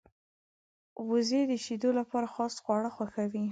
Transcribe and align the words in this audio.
وزې 1.09 1.41
د 1.51 1.53
شیدو 1.65 1.89
لپاره 1.99 2.27
خاص 2.35 2.53
خواړه 2.63 2.89
خوښوي 2.95 3.45